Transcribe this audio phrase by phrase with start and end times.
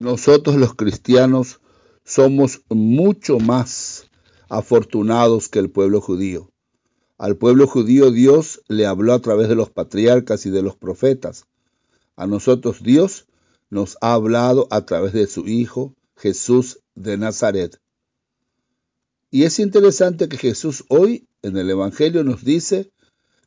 [0.00, 1.60] Nosotros los cristianos
[2.04, 4.08] somos mucho más
[4.48, 6.52] afortunados que el pueblo judío.
[7.18, 11.46] Al pueblo judío Dios le habló a través de los patriarcas y de los profetas.
[12.14, 13.26] A nosotros Dios
[13.70, 17.80] nos ha hablado a través de su Hijo Jesús de Nazaret.
[19.32, 22.92] Y es interesante que Jesús hoy en el Evangelio nos dice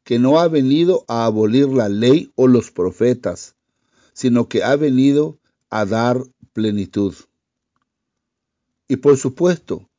[0.04, 3.56] que no ha venido a abolir la ley o los profetas,
[4.14, 5.40] sino que ha venido
[5.70, 6.24] a dar
[6.54, 7.16] plenitud.
[8.88, 9.90] Y por supuesto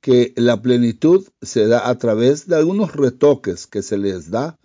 [0.00, 4.58] que la plenitud se da a través de algunos retoques que se les da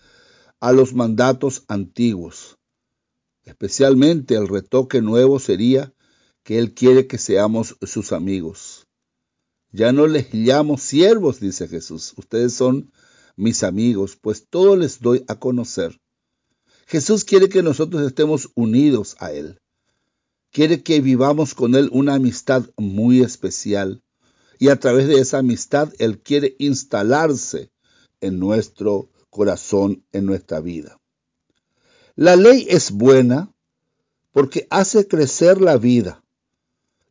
[0.59, 2.58] a los mandatos antiguos.
[3.44, 5.94] Especialmente el retoque nuevo sería
[6.44, 8.88] que Él quiere que seamos sus amigos.
[9.72, 12.13] Ya no les llamo siervos, dice Jesús.
[12.17, 12.91] Ustedes son
[13.38, 16.00] mis amigos, pues todo les doy a conocer.
[16.88, 19.60] Jesús quiere que nosotros estemos unidos a Él
[20.51, 24.01] quiere que vivamos con Él una amistad muy especial
[24.59, 27.71] y a través de esa amistad Él quiere instalarse
[28.19, 30.99] en nuestro corazón, en nuestra vida.
[32.16, 33.52] La ley es buena
[34.31, 36.23] porque hace crecer la vida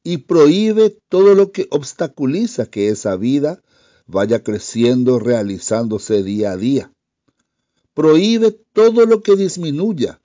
[0.02, 3.62] y prohíbe todo lo que obstaculiza que esa vida
[4.06, 6.92] vaya creciendo, realizándose día a día.
[7.94, 10.20] Prohíbe todo lo que disminuya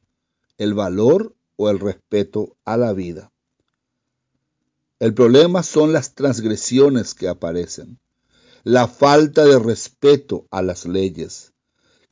[0.58, 3.32] el valor o el respeto a la vida.
[5.00, 8.00] El problema son las transgresiones que aparecen,
[8.64, 11.54] la falta de respeto a las leyes,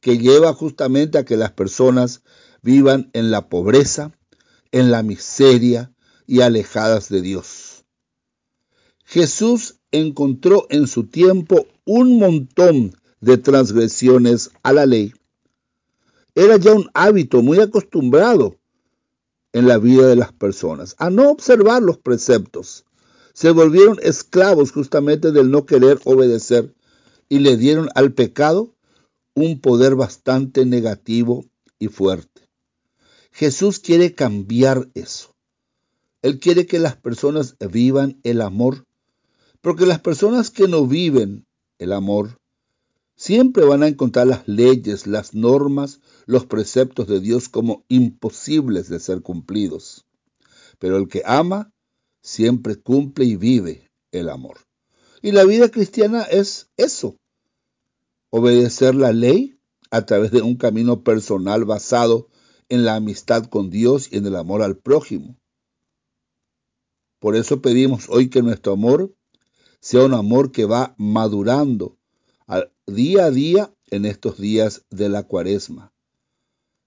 [0.02, 2.22] que lleva justamente a que las personas
[2.62, 4.12] vivan en la pobreza,
[4.72, 5.94] en la miseria
[6.28, 7.86] y alejadas de Dios.
[9.06, 15.14] Jesús encontró en su tiempo un montón de transgresiones a la ley.
[16.36, 18.60] Era ya un hábito muy acostumbrado
[19.54, 22.86] en la vida de las personas, a no observar los preceptos.
[23.34, 26.74] Se volvieron esclavos justamente del no querer obedecer
[27.30, 28.76] y le dieron al pecado
[29.36, 31.46] un poder bastante negativo
[31.80, 32.50] y fuerte.
[33.32, 35.36] Jesús quiere cambiar eso.
[36.22, 38.86] Él quiere que las personas vivan el amor,
[39.62, 41.46] porque las personas que no viven
[41.80, 42.40] el amor
[43.16, 49.00] siempre van a encontrar las leyes, las normas, los preceptos de Dios como imposibles de
[49.00, 50.06] ser cumplidos.
[50.80, 51.72] Pero el que ama
[52.22, 54.60] siempre cumple y vive el amor.
[55.22, 57.18] Y la vida cristiana es eso,
[58.30, 59.58] obedecer la ley
[59.92, 62.28] a través de un camino personal basado
[62.70, 65.38] en la amistad con Dios y en el amor al prójimo.
[67.20, 69.16] Por eso pedimos hoy que nuestro amor
[69.80, 71.98] sea un amor que va madurando
[72.86, 75.93] día a día en estos días de la cuaresma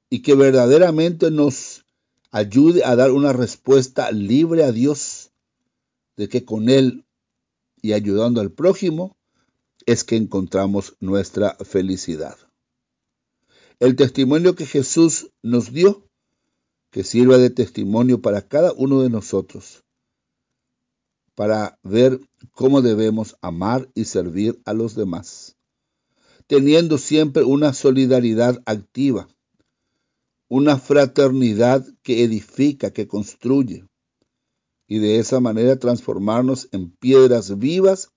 [0.09, 1.85] y que verdaderamente nos
[2.31, 5.33] ayude a dar una respuesta libre a Dios
[6.17, 7.05] de que con Él
[7.83, 9.17] y ayudando al prójimo
[9.85, 12.37] es que encontramos nuestra felicidad.
[13.79, 16.09] El testimonio que Jesús nos dio,
[16.91, 19.85] que sirva de testimonio para cada uno de nosotros,
[21.35, 22.21] para ver
[22.53, 25.57] cómo debemos amar y servir a los demás,
[26.47, 29.29] teniendo siempre una solidaridad activa
[30.49, 33.85] una fraternidad que edifica, que construye,
[34.87, 38.11] y de esa manera transformarnos en piedras vivas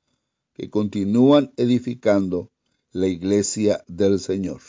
[0.53, 2.51] que continúan edificando
[2.91, 4.61] la iglesia del Señor.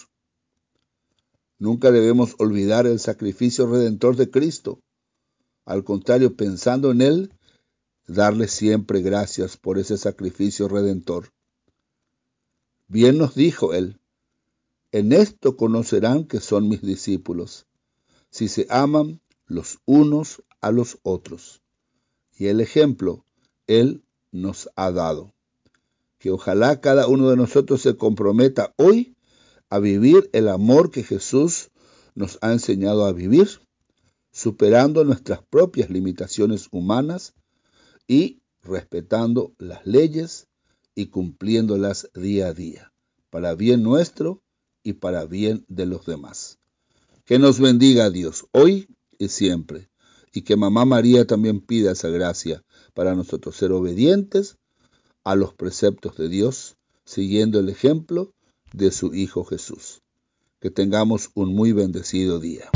[1.58, 4.80] Nunca debemos olvidar el sacrificio redentor de Cristo.
[5.66, 7.32] Al contrario, pensando en Él,
[8.06, 11.28] darle siempre gracias por ese sacrificio redentor.
[12.88, 13.99] Bien nos dijo Él,
[14.92, 17.66] en esto conocerán que son mis discípulos,
[18.30, 21.62] si se aman los unos a los otros.
[22.36, 23.24] Y el ejemplo
[23.66, 24.02] Él
[24.32, 25.34] nos ha dado.
[26.18, 29.16] Que ojalá cada uno de nosotros se comprometa hoy
[29.68, 31.70] a vivir el amor que Jesús
[32.14, 33.48] nos ha enseñado a vivir,
[34.32, 37.34] superando nuestras propias limitaciones humanas
[38.06, 40.48] y respetando las leyes
[40.94, 42.92] y cumpliéndolas día a día,
[43.30, 44.42] para bien nuestro
[44.90, 46.58] y para bien de los demás.
[47.24, 48.88] Que nos bendiga Dios hoy
[49.18, 49.88] y siempre,
[50.32, 54.58] y que Mamá María también pida esa gracia para nosotros ser obedientes
[55.24, 58.34] a los preceptos de Dios, siguiendo el ejemplo
[58.72, 60.02] de su Hijo Jesús.
[60.60, 62.66] Que tengamos un muy bendecido día.